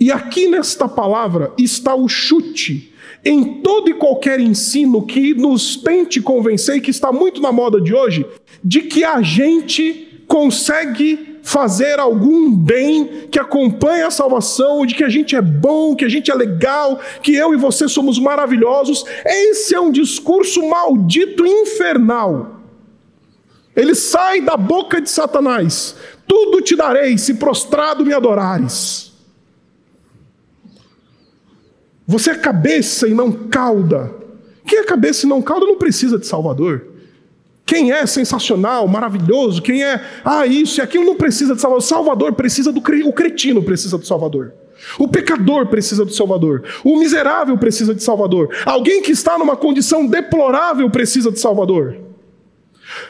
[0.01, 2.88] E aqui nesta palavra está o chute
[3.25, 7.95] em todo e qualquer ensino que nos tente convencer, que está muito na moda de
[7.95, 8.27] hoje,
[8.63, 15.09] de que a gente consegue fazer algum bem que acompanha a salvação, de que a
[15.09, 19.05] gente é bom, que a gente é legal, que eu e você somos maravilhosos.
[19.25, 22.61] Esse é um discurso maldito infernal.
[23.75, 25.97] Ele sai da boca de Satanás.
[26.27, 29.08] Tudo te darei se prostrado me adorares.
[32.09, 34.11] Você é cabeça e não cauda.
[34.67, 36.87] Quem é cabeça e não cauda não precisa de Salvador.
[37.67, 41.83] Quem é sensacional, maravilhoso, quem é, ah, isso e aquilo não precisa de Salvador.
[41.83, 44.55] Salvador precisa do o cretino precisa do Salvador.
[44.99, 46.65] O pecador precisa do Salvador.
[46.83, 48.57] O miserável precisa de Salvador.
[48.65, 52.08] Alguém que está numa condição deplorável precisa de Salvador.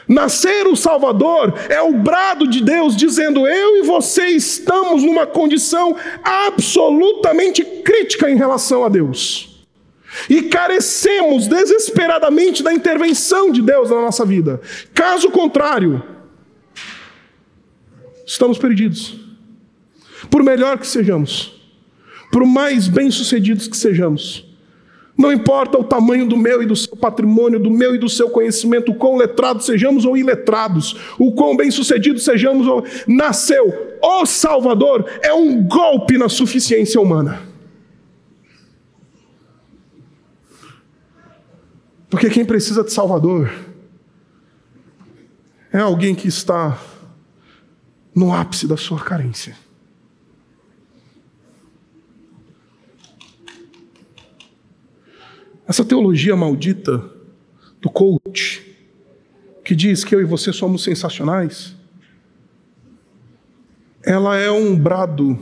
[0.09, 5.95] Nascer o Salvador é o brado de Deus dizendo: Eu e você estamos numa condição
[6.23, 9.67] absolutamente crítica em relação a Deus.
[10.27, 14.59] E carecemos desesperadamente da intervenção de Deus na nossa vida.
[14.95, 16.03] Caso contrário,
[18.25, 19.15] estamos perdidos.
[20.31, 21.61] Por melhor que sejamos,
[22.31, 24.48] por mais bem-sucedidos que sejamos,
[25.19, 28.29] não importa o tamanho do meu e do seu patrimônio, do meu e do seu
[28.29, 35.05] conhecimento, o quão letrados sejamos ou iletrados, o quão bem-sucedidos sejamos ou nasceu o Salvador
[35.21, 37.41] é um golpe na suficiência humana.
[42.09, 43.51] Porque quem precisa de Salvador
[45.73, 46.79] é alguém que está
[48.15, 49.53] no ápice da sua carência.
[55.69, 56.97] Essa teologia maldita
[57.79, 58.75] do coach,
[59.63, 61.75] que diz que eu e você somos sensacionais,
[64.03, 65.37] ela é um brado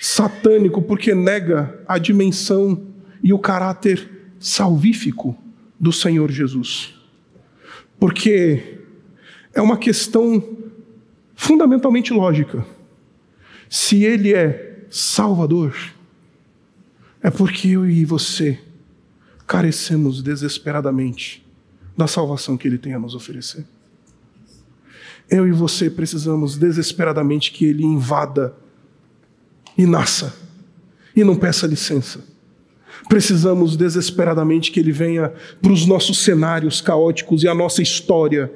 [0.00, 2.80] satânico porque nega a dimensão
[3.20, 5.36] e o caráter salvífico
[5.80, 6.94] do Senhor Jesus.
[7.98, 8.78] Porque
[9.52, 10.56] é uma questão
[11.34, 12.64] fundamentalmente lógica.
[13.68, 15.76] Se Ele é Salvador,
[17.20, 18.60] é porque eu e você
[19.48, 21.44] carecemos desesperadamente
[21.96, 23.66] da salvação que Ele tem a nos oferecer.
[25.28, 28.54] Eu e você precisamos desesperadamente que Ele invada
[29.76, 30.36] e nasça,
[31.16, 32.22] e não peça licença
[33.08, 35.32] Precisamos desesperadamente que Ele venha
[35.62, 38.52] para os nossos cenários caóticos e a nossa história.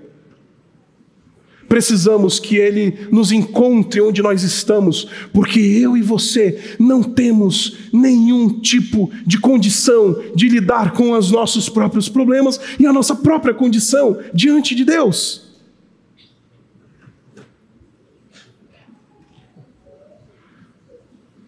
[1.72, 8.60] Precisamos que Ele nos encontre onde nós estamos, porque eu e você não temos nenhum
[8.60, 14.18] tipo de condição de lidar com os nossos próprios problemas e a nossa própria condição
[14.34, 15.50] diante de Deus.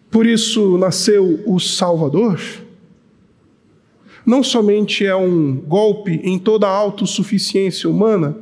[0.09, 2.41] Por isso nasceu o Salvador
[4.25, 8.35] não somente é um golpe em toda a autossuficiência humana,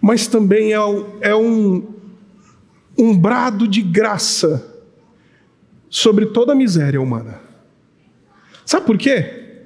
[0.00, 0.78] mas também é,
[1.20, 1.86] é um,
[2.96, 4.76] um brado de graça
[5.88, 7.40] sobre toda a miséria humana.
[8.64, 9.58] Sabe por quê?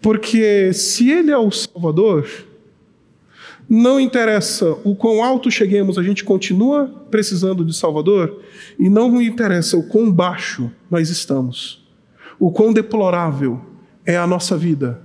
[0.00, 2.28] Porque se Ele é o Salvador,
[3.68, 8.42] não interessa o quão alto cheguemos, a gente continua precisando de Salvador,
[8.78, 11.82] e não interessa o quão baixo nós estamos
[12.42, 13.60] o quão deplorável
[14.04, 15.00] é a nossa vida,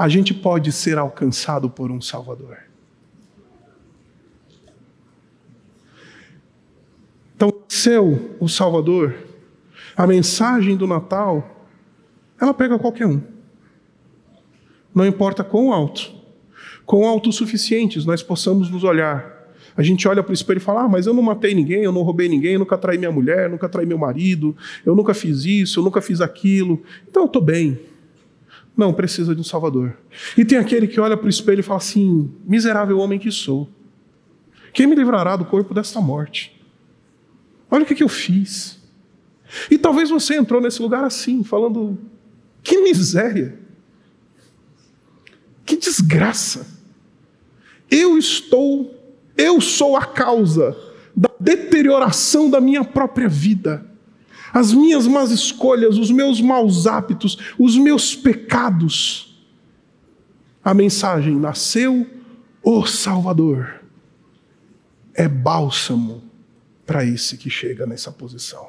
[0.00, 2.56] a gente pode ser alcançado por um Salvador.
[7.36, 9.14] Então, seu o Salvador,
[9.94, 11.68] a mensagem do Natal,
[12.40, 13.20] ela pega qualquer um.
[14.94, 16.10] Não importa quão alto,
[16.86, 19.38] quão autossuficientes nós possamos nos olhar
[19.76, 21.92] a gente olha para o espelho e fala: ah, mas eu não matei ninguém, eu
[21.92, 25.44] não roubei ninguém, eu nunca traí minha mulher, nunca traí meu marido, eu nunca fiz
[25.44, 27.78] isso, eu nunca fiz aquilo, então eu estou bem.
[28.76, 29.96] Não, precisa de um Salvador.
[30.36, 33.68] E tem aquele que olha para o espelho e fala assim: miserável homem que sou,
[34.72, 36.58] quem me livrará do corpo desta morte?
[37.70, 38.80] Olha o que, que eu fiz.
[39.70, 41.98] E talvez você entrou nesse lugar assim, falando:
[42.62, 43.58] que miséria,
[45.64, 46.78] que desgraça.
[47.90, 49.00] Eu estou
[49.40, 50.76] eu sou a causa
[51.16, 53.86] da deterioração da minha própria vida.
[54.52, 59.40] As minhas más escolhas, os meus maus hábitos, os meus pecados.
[60.62, 62.06] A mensagem nasceu
[62.62, 63.82] o Salvador.
[65.14, 66.22] É bálsamo
[66.84, 68.68] para esse que chega nessa posição.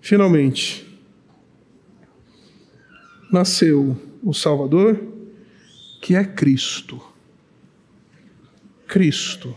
[0.00, 0.86] Finalmente,
[3.30, 5.00] nasceu o Salvador,
[6.00, 7.00] que é Cristo.
[8.86, 9.56] Cristo.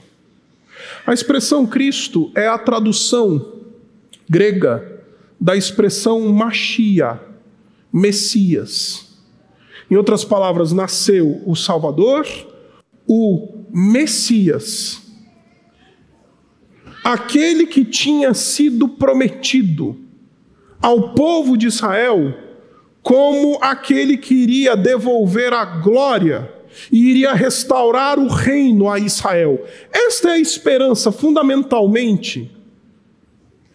[1.05, 3.53] A expressão Cristo é a tradução
[4.29, 5.03] grega
[5.39, 7.19] da expressão Machia,
[7.91, 9.19] Messias.
[9.89, 12.25] Em outras palavras, nasceu o Salvador,
[13.07, 15.01] o Messias.
[17.03, 19.95] Aquele que tinha sido prometido
[20.81, 22.33] ao povo de Israel
[23.03, 26.51] como aquele que iria devolver a glória
[26.91, 29.65] e iria restaurar o reino a Israel.
[29.91, 32.51] Esta é a esperança, fundamentalmente,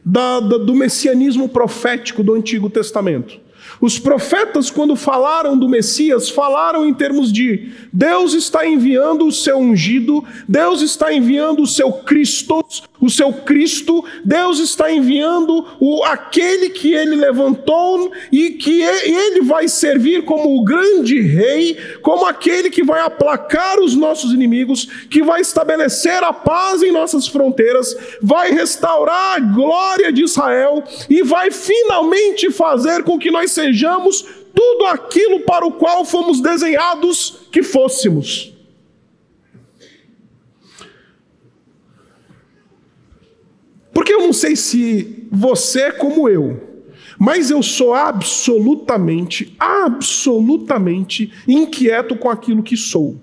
[0.05, 3.39] da, da, do messianismo profético do Antigo Testamento.
[3.81, 9.59] Os profetas, quando falaram do Messias, falaram em termos de Deus está enviando o seu
[9.59, 12.63] ungido, Deus está enviando o seu Cristo,
[13.01, 19.69] o seu Cristo, Deus está enviando o, aquele que ele levantou e que ele vai
[19.69, 25.41] servir como o grande rei, como aquele que vai aplacar os nossos inimigos, que vai
[25.41, 32.51] estabelecer a paz em nossas fronteiras, vai restaurar a glória de Israel e vai finalmente
[32.51, 38.53] fazer com que nós sejamos tudo aquilo para o qual fomos desenhados que fôssemos.
[44.01, 46.59] Porque eu não sei se você é como eu,
[47.19, 53.21] mas eu sou absolutamente, absolutamente inquieto com aquilo que sou.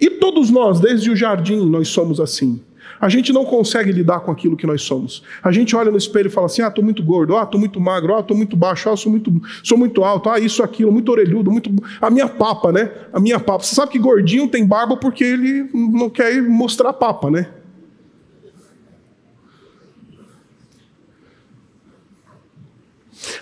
[0.00, 2.60] E todos nós, desde o jardim, nós somos assim.
[3.00, 5.22] A gente não consegue lidar com aquilo que nós somos.
[5.40, 7.80] A gente olha no espelho e fala assim: ah, estou muito gordo, ah, estou muito
[7.80, 11.12] magro, ah, estou muito baixo, ah, sou muito, sou muito alto, ah, isso, aquilo, muito
[11.12, 11.70] orelhudo, muito.
[12.00, 12.90] A minha papa, né?
[13.12, 13.62] A minha papa.
[13.62, 17.50] Você sabe que gordinho tem barba porque ele não quer mostrar papa, né?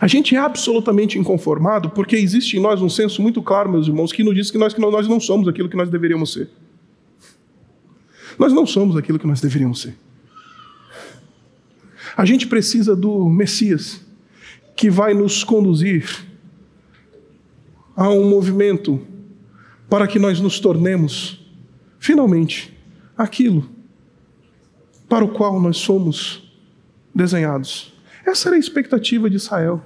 [0.01, 4.13] A gente é absolutamente inconformado porque existe em nós um senso muito claro, meus irmãos,
[4.13, 6.51] que nos diz que nós, que nós não somos aquilo que nós deveríamos ser.
[8.39, 9.97] Nós não somos aquilo que nós deveríamos ser.
[12.17, 14.05] A gente precisa do Messias
[14.75, 16.27] que vai nos conduzir
[17.95, 19.01] a um movimento
[19.89, 21.47] para que nós nos tornemos,
[21.99, 22.77] finalmente,
[23.17, 23.69] aquilo
[25.09, 26.53] para o qual nós somos
[27.15, 27.96] desenhados.
[28.27, 29.83] Essa era a expectativa de Israel.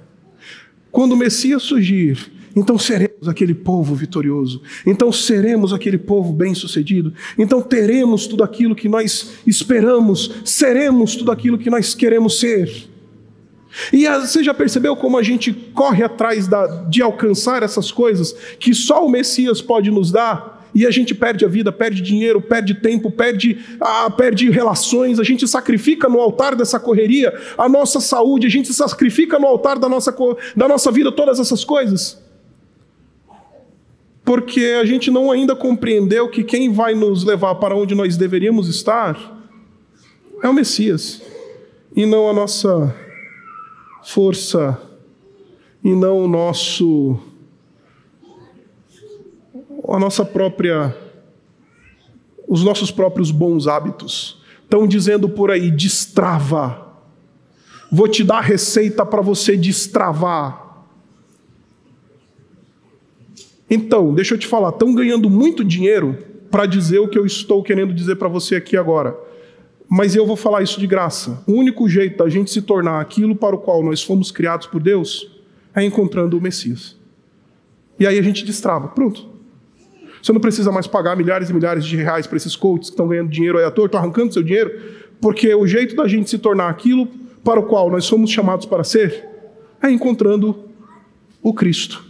[0.91, 7.61] Quando o Messias surgir, então seremos aquele povo vitorioso, então seremos aquele povo bem-sucedido, então
[7.61, 12.89] teremos tudo aquilo que nós esperamos, seremos tudo aquilo que nós queremos ser.
[13.93, 18.73] E você já percebeu como a gente corre atrás da, de alcançar essas coisas que
[18.73, 20.50] só o Messias pode nos dar?
[20.73, 25.23] E a gente perde a vida, perde dinheiro, perde tempo, perde, ah, perde relações, a
[25.23, 29.89] gente sacrifica no altar dessa correria a nossa saúde, a gente sacrifica no altar da
[29.89, 30.15] nossa,
[30.55, 32.21] da nossa vida todas essas coisas.
[34.23, 38.69] Porque a gente não ainda compreendeu que quem vai nos levar para onde nós deveríamos
[38.69, 39.39] estar
[40.41, 41.21] é o Messias,
[41.95, 42.95] e não a nossa
[44.03, 44.79] força,
[45.83, 47.19] e não o nosso
[49.93, 50.95] a nossa própria
[52.51, 54.37] os nossos próprios bons hábitos.
[54.63, 56.85] Estão dizendo por aí, destrava.
[57.89, 60.85] Vou te dar receita para você destravar.
[63.69, 66.17] Então, deixa eu te falar, estão ganhando muito dinheiro
[66.51, 69.17] para dizer o que eu estou querendo dizer para você aqui agora.
[69.89, 71.41] Mas eu vou falar isso de graça.
[71.47, 74.81] O único jeito da gente se tornar aquilo para o qual nós fomos criados por
[74.81, 75.31] Deus
[75.73, 76.97] é encontrando o Messias.
[77.97, 78.89] E aí a gente destrava.
[78.89, 79.30] Pronto.
[80.21, 83.07] Você não precisa mais pagar milhares e milhares de reais para esses coaches que estão
[83.07, 84.71] ganhando dinheiro aí à toa, estão arrancando seu dinheiro,
[85.19, 87.07] porque o jeito da gente se tornar aquilo
[87.43, 89.25] para o qual nós somos chamados para ser
[89.81, 90.69] é encontrando
[91.41, 92.05] o Cristo.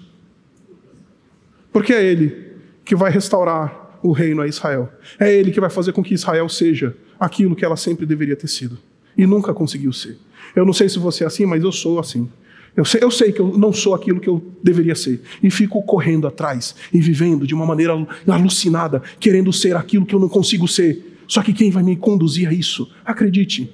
[1.71, 2.52] Porque é Ele
[2.84, 4.89] que vai restaurar o reino a Israel.
[5.19, 8.47] É Ele que vai fazer com que Israel seja aquilo que ela sempre deveria ter
[8.47, 8.78] sido
[9.17, 10.17] e nunca conseguiu ser.
[10.56, 12.30] Eu não sei se você é assim, mas eu sou assim.
[12.75, 15.21] Eu sei, eu sei que eu não sou aquilo que eu deveria ser.
[15.43, 17.93] E fico correndo atrás e vivendo de uma maneira
[18.27, 21.19] alucinada, querendo ser aquilo que eu não consigo ser.
[21.27, 23.73] Só que quem vai me conduzir a isso, acredite,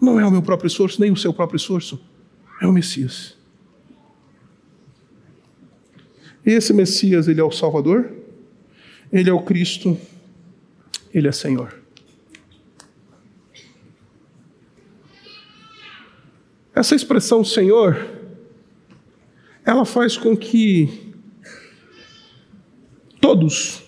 [0.00, 2.00] não é o meu próprio esforço, nem o seu próprio esforço,
[2.60, 3.36] é o Messias.
[6.46, 8.10] Esse Messias, ele é o Salvador,
[9.12, 9.98] ele é o Cristo,
[11.12, 11.74] ele é Senhor.
[16.74, 18.17] Essa expressão Senhor
[19.68, 21.12] ela faz com que
[23.20, 23.82] todos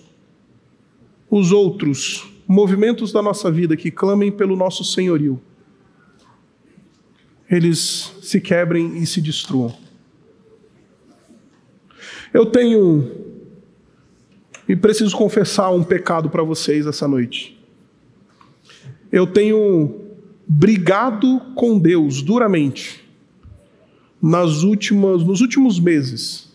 [1.31, 5.41] os outros movimentos da nossa vida que clamem pelo nosso senhorio,
[7.51, 9.75] eles se quebrem e se destruam.
[12.35, 13.11] Eu tenho
[14.69, 17.59] e preciso confessar um pecado para vocês essa noite.
[19.11, 19.99] eu tenho
[20.47, 23.10] brigado com Deus duramente
[24.23, 26.49] nas últimas, nos últimos meses.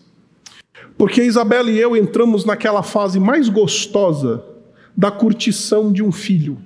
[0.96, 4.44] Porque Isabela e eu entramos naquela fase mais gostosa
[4.96, 6.58] da curtição de um filho,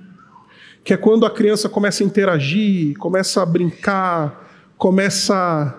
[0.83, 5.77] que é quando a criança começa a interagir, começa a brincar, começa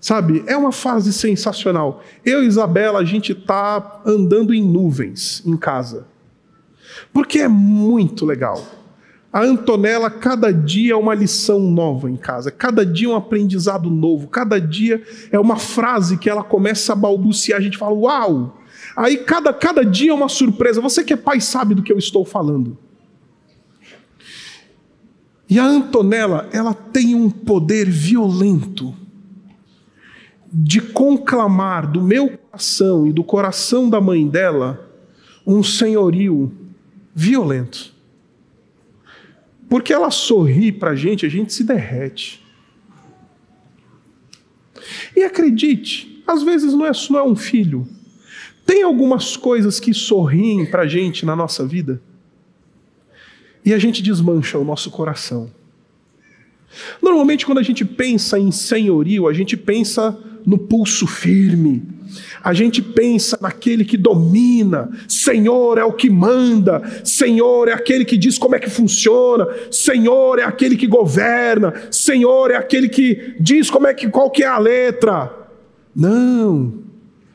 [0.00, 2.02] Sabe, é uma fase sensacional.
[2.24, 6.06] Eu e Isabela, a gente está andando em nuvens em casa.
[7.12, 8.64] Porque é muito legal.
[9.32, 13.90] A Antonella, cada dia é uma lição nova em casa, cada dia é um aprendizado
[13.90, 18.58] novo, cada dia é uma frase que ela começa a balbuciar, a gente fala, uau!
[18.96, 20.80] Aí cada, cada dia é uma surpresa.
[20.80, 22.76] Você que é pai sabe do que eu estou falando.
[25.48, 28.94] E a Antonella, ela tem um poder violento
[30.52, 34.90] de conclamar do meu coração e do coração da mãe dela
[35.46, 36.52] um senhorio
[37.14, 37.97] violento.
[39.68, 42.44] Porque ela sorri para a gente, a gente se derrete.
[45.14, 47.86] E acredite, às vezes não é, não é um filho.
[48.64, 52.00] Tem algumas coisas que sorriem para a gente na nossa vida
[53.64, 55.50] e a gente desmancha o nosso coração.
[57.02, 60.18] Normalmente, quando a gente pensa em senhorio, a gente pensa
[60.48, 61.82] no pulso firme.
[62.42, 68.16] A gente pensa naquele que domina, Senhor é o que manda, Senhor é aquele que
[68.16, 73.68] diz como é que funciona, Senhor é aquele que governa, Senhor é aquele que diz
[73.68, 75.30] como é que qual que é a letra.
[75.94, 76.82] Não.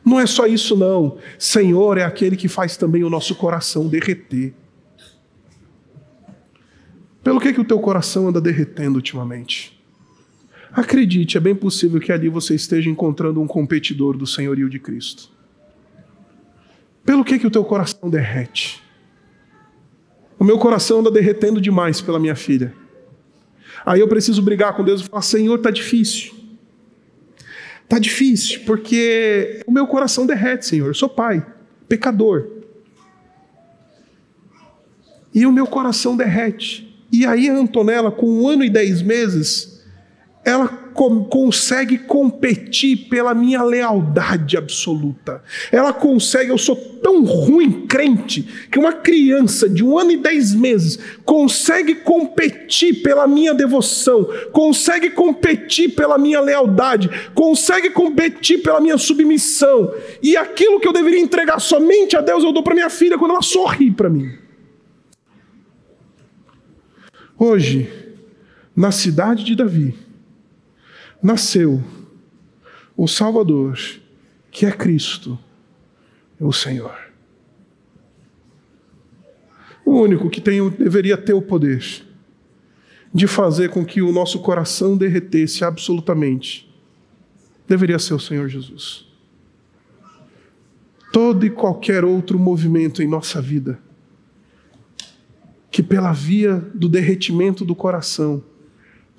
[0.03, 1.17] Não é só isso não.
[1.37, 4.55] Senhor é aquele que faz também o nosso coração derreter.
[7.23, 9.72] Pelo que que o teu coração anda derretendo ultimamente?
[10.73, 15.29] Acredite, é bem possível que ali você esteja encontrando um competidor do senhorio de Cristo.
[17.05, 18.81] Pelo que que o teu coração derrete?
[20.39, 22.73] O meu coração anda derretendo demais pela minha filha.
[23.85, 26.33] Aí eu preciso brigar com Deus e falar: Senhor, está difícil.
[27.83, 30.87] Está difícil, porque o meu coração derrete, Senhor.
[30.87, 31.45] Eu sou pai,
[31.87, 32.47] pecador.
[35.33, 37.05] E o meu coração derrete.
[37.11, 39.72] E aí a Antonella, com um ano e dez meses,
[40.45, 45.41] ela consegue competir pela minha lealdade absoluta.
[45.71, 50.53] Ela consegue, eu sou tão ruim crente, que uma criança de um ano e dez
[50.53, 58.97] meses consegue competir pela minha devoção, consegue competir pela minha lealdade, consegue competir pela minha
[58.97, 59.93] submissão.
[60.21, 63.31] E aquilo que eu deveria entregar somente a Deus, eu dou para minha filha quando
[63.31, 64.29] ela sorri para mim.
[67.39, 67.89] Hoje,
[68.75, 70.02] na cidade de Davi,
[71.23, 71.81] nasceu
[72.95, 73.79] o Salvador,
[74.51, 75.39] que é Cristo,
[76.39, 76.95] o Senhor.
[79.85, 82.05] O único que tem, deveria ter o poder
[83.13, 86.69] de fazer com que o nosso coração derretesse absolutamente
[87.67, 89.05] deveria ser o Senhor Jesus.
[91.11, 93.79] Todo e qualquer outro movimento em nossa vida
[95.71, 98.43] que, pela via do derretimento do coração,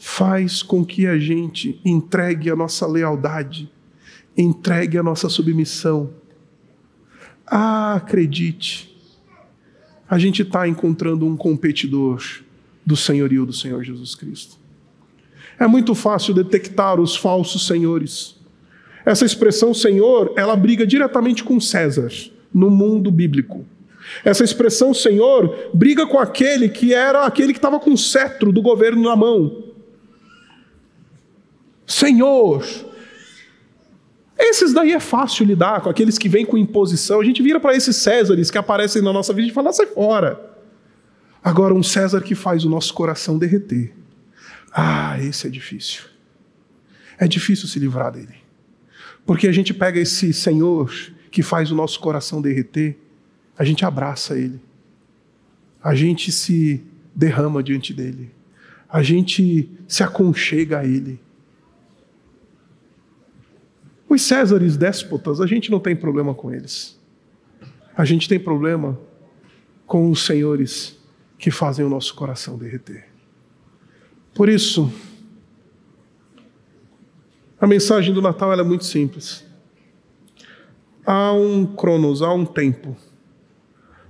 [0.05, 3.73] faz com que a gente entregue a nossa lealdade,
[4.37, 6.11] entregue a nossa submissão.
[7.47, 8.95] Ah, acredite,
[10.09, 12.23] a gente está encontrando um competidor
[12.85, 14.59] do senhorio do Senhor Jesus Cristo.
[15.59, 18.37] É muito fácil detectar os falsos senhores.
[19.07, 22.13] Essa expressão Senhor, ela briga diretamente com César
[22.53, 23.65] no mundo bíblico.
[24.23, 28.61] Essa expressão Senhor briga com aquele que era aquele que estava com o cetro do
[28.61, 29.73] governo na mão.
[32.05, 32.65] Senhor.
[34.39, 37.21] Esses daí é fácil lidar com aqueles que vêm com imposição.
[37.21, 40.55] A gente vira para esses Césares que aparecem na nossa vida e fala: sai fora.
[41.43, 43.95] Agora, um César que faz o nosso coração derreter.
[44.73, 46.03] Ah, esse é difícil.
[47.19, 48.35] É difícil se livrar dele.
[49.25, 50.93] Porque a gente pega esse Senhor
[51.31, 52.97] que faz o nosso coração derreter,
[53.59, 54.61] a gente abraça ele.
[55.83, 56.83] A gente se
[57.15, 58.31] derrama diante dele.
[58.89, 61.21] A gente se aconchega a ele.
[64.15, 66.97] Os Césares déspotas, a gente não tem problema com eles.
[67.97, 68.97] A gente tem problema
[69.89, 70.97] com os senhores
[71.37, 73.09] que fazem o nosso coração derreter.
[74.33, 74.89] Por isso,
[77.61, 79.45] a mensagem do Natal é muito simples.
[81.05, 82.97] Há um cronos, há um tempo,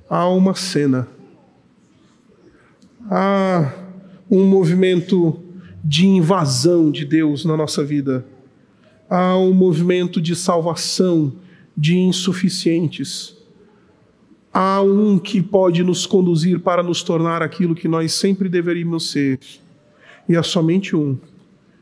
[0.07, 1.09] há uma cena,
[3.11, 3.73] há
[4.31, 5.43] um movimento
[5.83, 8.34] de invasão de Deus na nossa vida
[9.09, 11.33] há um movimento de salvação
[11.77, 13.37] de insuficientes.
[14.53, 19.41] Há um que pode nos conduzir para nos tornar aquilo que nós sempre deveríamos ser.
[20.29, 21.19] E há somente um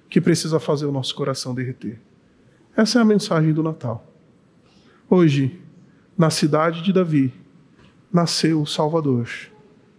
[0.08, 2.00] que precisa fazer o nosso coração derreter.
[2.76, 4.06] Essa é a mensagem do Natal.
[5.08, 5.60] Hoje,
[6.16, 7.32] na cidade de Davi,
[8.10, 9.28] nasceu o Salvador,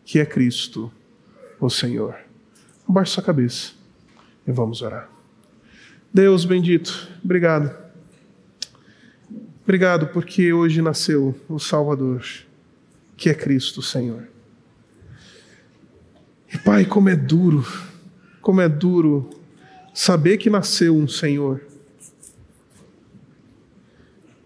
[0.03, 0.91] que é Cristo,
[1.59, 2.15] o Senhor.
[2.88, 3.74] Abaixe sua cabeça
[4.47, 5.12] e vamos orar.
[6.14, 7.76] Deus bendito, obrigado.
[9.64, 12.24] Obrigado porque hoje nasceu o Salvador,
[13.18, 14.28] que é Cristo, Senhor.
[16.53, 17.66] E Pai, como é duro,
[18.41, 19.28] como é duro
[19.91, 21.61] saber que nasceu um Senhor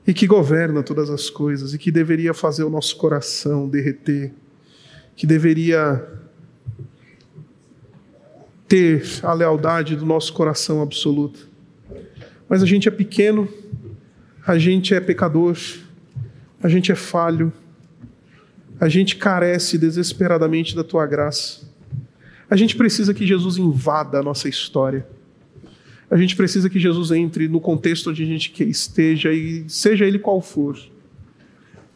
[0.06, 4.34] e que governa todas as coisas e que deveria fazer o nosso coração derreter,
[5.18, 6.08] que deveria
[8.70, 11.57] ter a lealdade do nosso coração absoluta.
[12.50, 13.48] Mas a gente é pequeno,
[14.46, 15.58] a gente é pecador,
[16.62, 17.52] a gente é falho,
[18.80, 21.68] a gente carece desesperadamente da tua graça.
[22.50, 25.06] A gente precisa que Jesus invada a nossa história.
[26.10, 30.18] A gente precisa que Jesus entre no contexto onde a gente esteja e seja ele
[30.18, 30.80] qual for.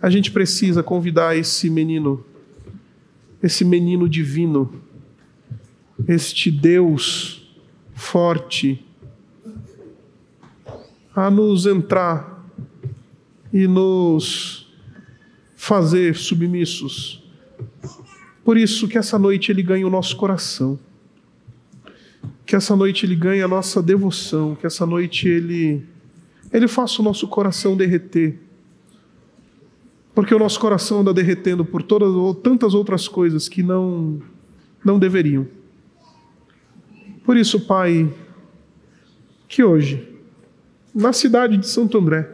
[0.01, 2.25] A gente precisa convidar esse menino,
[3.41, 4.81] esse menino divino,
[6.07, 7.55] este Deus
[7.93, 8.83] forte,
[11.15, 12.45] a nos entrar
[13.53, 14.67] e nos
[15.55, 17.23] fazer submissos.
[18.43, 20.79] Por isso que essa noite ele ganha o nosso coração.
[22.45, 25.83] Que essa noite ele ganhe a nossa devoção, que essa noite ele
[26.51, 28.37] ele faça o nosso coração derreter.
[30.13, 32.09] Porque o nosso coração anda derretendo por todas
[32.41, 34.21] tantas outras coisas que não
[34.83, 35.47] não deveriam.
[37.23, 38.11] Por isso, Pai,
[39.47, 40.10] que hoje,
[40.93, 42.29] na cidade de Santo André,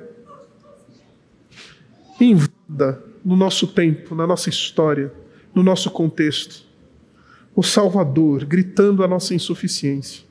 [2.20, 5.14] invada no nosso tempo, na nossa história,
[5.54, 6.66] no nosso contexto,
[7.56, 10.24] o Salvador gritando a nossa insuficiência,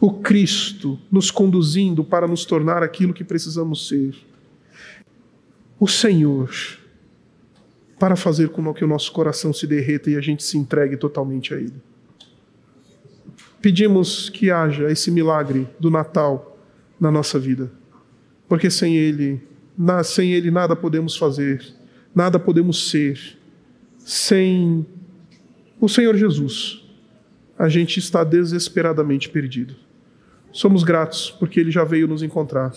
[0.00, 4.14] o Cristo nos conduzindo para nos tornar aquilo que precisamos ser,
[5.78, 6.50] o Senhor
[7.98, 11.54] para fazer com que o nosso coração se derreta e a gente se entregue totalmente
[11.54, 11.80] a Ele.
[13.60, 16.53] Pedimos que haja esse milagre do Natal
[17.04, 17.70] na nossa vida,
[18.48, 19.38] porque sem Ele,
[20.02, 21.62] sem Ele nada podemos fazer,
[22.14, 23.38] nada podemos ser,
[23.98, 24.86] sem
[25.78, 26.82] o Senhor Jesus,
[27.58, 29.74] a gente está desesperadamente perdido.
[30.50, 32.72] Somos gratos porque Ele já veio nos encontrar.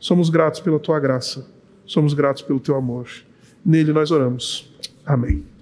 [0.00, 1.46] Somos gratos pela Tua graça.
[1.84, 3.08] Somos gratos pelo Teu amor.
[3.64, 4.72] Nele nós oramos.
[5.04, 5.55] Amém.